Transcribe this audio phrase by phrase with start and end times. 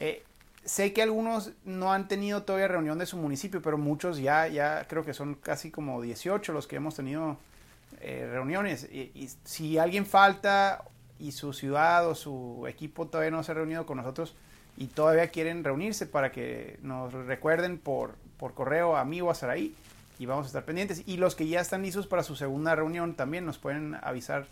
[0.00, 0.24] Eh,
[0.64, 4.86] sé que algunos no han tenido todavía reunión de su municipio, pero muchos ya, ya
[4.88, 7.38] creo que son casi como 18 los que hemos tenido
[8.00, 8.84] eh, reuniones.
[8.84, 10.84] Y, si alguien falta
[11.18, 14.34] y su ciudad o su equipo todavía no se ha reunido con nosotros
[14.76, 19.34] y todavía quieren reunirse para que nos recuerden por, por correo a mí o a
[19.34, 19.74] Saraí
[20.18, 21.02] y vamos a estar pendientes.
[21.06, 24.46] Y los que ya están listos para su segunda reunión también nos pueden avisar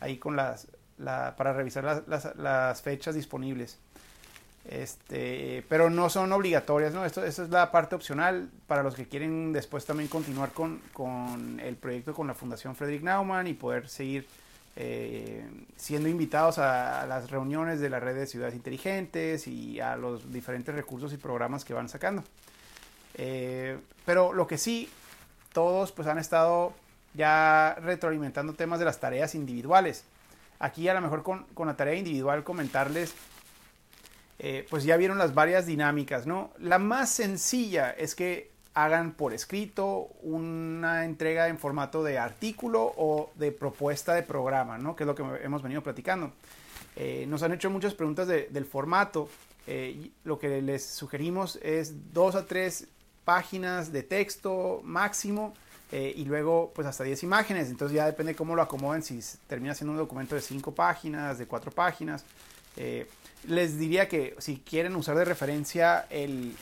[0.00, 0.68] ahí con las,
[0.98, 3.78] para revisar las, las, fechas disponibles.
[4.64, 7.04] Este, pero no son obligatorias, ¿no?
[7.04, 11.76] Esto, es la parte opcional para los que quieren después también continuar con, con el
[11.76, 14.26] proyecto con la Fundación Frederick Naumann y poder seguir
[14.76, 15.44] eh,
[15.76, 20.74] siendo invitados a, las reuniones de la red de ciudades inteligentes y a los diferentes
[20.74, 22.24] recursos y programas que van sacando.
[23.16, 24.88] Eh, pero lo que sí,
[25.52, 26.72] todos pues han estado
[27.12, 30.04] ya retroalimentando temas de las tareas individuales.
[30.58, 33.14] Aquí a lo mejor con, con la tarea individual comentarles,
[34.38, 36.50] eh, pues ya vieron las varias dinámicas, ¿no?
[36.58, 43.30] La más sencilla es que hagan por escrito una entrega en formato de artículo o
[43.36, 44.96] de propuesta de programa, ¿no?
[44.96, 46.32] Que es lo que hemos venido platicando.
[46.96, 49.28] Eh, nos han hecho muchas preguntas del formato.
[49.66, 52.88] Eh, lo que les sugerimos es dos a tres
[53.24, 55.54] páginas de texto máximo
[55.92, 57.70] y luego pues hasta 10 imágenes.
[57.70, 61.46] Entonces ya depende cómo lo acomoden, si termina siendo un documento de 5 páginas, de
[61.46, 62.24] 4 páginas.
[63.46, 66.54] Les diría que si quieren usar de referencia el,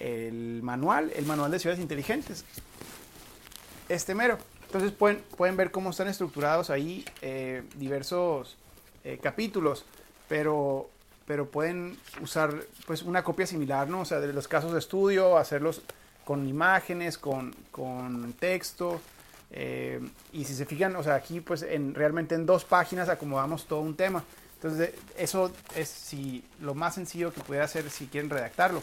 [0.00, 2.44] el manual, el manual de ciudades inteligentes.
[3.88, 4.38] Este mero.
[4.66, 8.56] Entonces pueden, pueden ver cómo están estructurados ahí eh, diversos
[9.02, 9.84] eh, capítulos,
[10.28, 10.88] pero,
[11.26, 12.54] pero pueden usar
[12.86, 14.02] pues una copia similar, ¿no?
[14.02, 15.82] O sea, de los casos de estudio, hacerlos
[16.24, 19.00] con imágenes, con, con texto.
[19.50, 20.00] Eh,
[20.32, 23.80] y si se fijan, o sea, aquí pues en, realmente en dos páginas acomodamos todo
[23.80, 24.22] un tema.
[24.62, 28.82] Entonces eso es si, lo más sencillo que puede hacer si quieren redactarlo.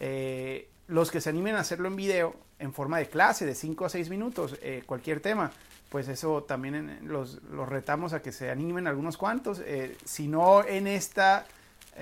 [0.00, 3.84] Eh, los que se animen a hacerlo en video, en forma de clase, de 5
[3.84, 5.52] a 6 minutos, eh, cualquier tema,
[5.90, 10.86] pues eso también los, retamos a que se animen algunos cuantos, eh, si no en
[10.86, 11.46] esta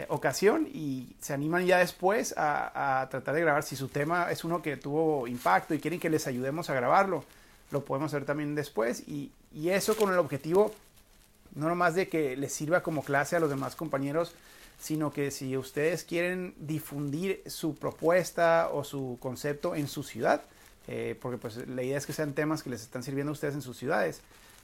[0.07, 4.63] ocasión y se animan ya después a, tratar de grabar, si su tema es uno
[4.63, 7.25] que tuvo impacto y quieren que les ayudemos a grabarlo,
[7.73, 10.71] lo podemos hacer también después y, y eso con el objetivo
[11.55, 14.35] no nomás de que les sirva como clase a los demás compañeros,
[14.81, 20.43] sino que si ustedes quieren difundir su propuesta o su concepto en su ciudad,
[20.89, 23.55] eh, porque pues la idea es que sean temas que les están sirviendo a ustedes
[23.55, 24.23] en sus ciudades,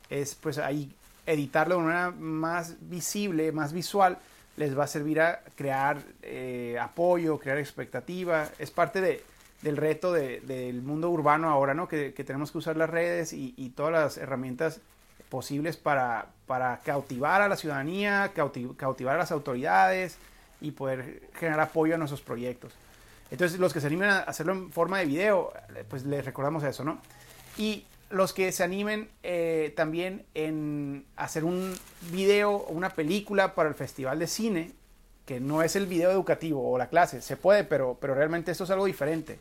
[0.09, 0.95] es pues ahí
[1.27, 4.19] editarlo de una manera más visible, más visual,
[4.57, 9.23] les va a servir a crear eh, apoyo, crear expectativa, es parte de,
[9.61, 11.89] del reto del mundo urbano ahora, ¿no?
[11.89, 14.81] Que, tenemos que usar las redes y todas las herramientas
[15.29, 18.33] posibles para, para cautivar a la ciudadanía,
[18.77, 20.17] cautivar a las autoridades
[20.61, 22.73] y poder generar apoyo a nuestros proyectos.
[23.31, 25.53] Entonces, los que se animen a hacerlo en forma de video,
[25.89, 26.99] pues les recordamos eso, ¿no?
[27.59, 31.75] Y los que se animen eh, también en hacer un
[32.13, 34.73] video o una película para el Festival de Cine,
[35.25, 38.63] que no es el video educativo o la clase, se puede, pero, pero realmente esto
[38.63, 39.41] es algo diferente.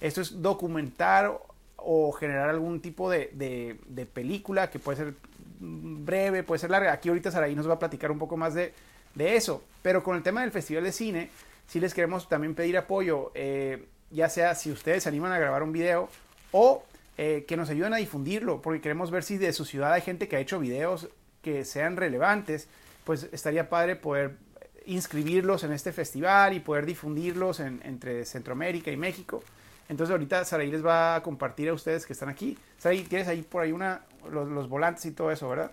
[0.00, 1.40] Esto es documentar
[1.84, 5.14] o generar algún tipo de, de, película que puede ser
[5.60, 6.92] breve, puede ser larga.
[6.92, 8.72] Aquí ahorita Saraí nos va a platicar un poco más de,
[9.14, 9.62] de eso.
[9.82, 11.30] Pero con el tema del Festival de Cine,
[11.66, 15.62] sí les queremos también pedir apoyo, eh, ya sea si ustedes se animan a grabar
[15.62, 16.08] un video
[16.52, 16.84] o
[17.18, 20.28] eh, que nos ayuden a difundirlo, porque queremos ver si de su ciudad hay gente
[20.28, 21.08] que ha hecho videos
[21.42, 22.68] que sean relevantes,
[23.04, 24.36] pues estaría padre poder
[24.86, 29.42] inscribirlos en este festival y poder difundirlos entre Centroamérica y México.
[29.92, 32.56] Entonces ahorita Saraí les va a compartir a ustedes que están aquí.
[32.78, 35.70] Saraí, ¿tienes ahí por ahí una, los, volantes y todo eso, verdad?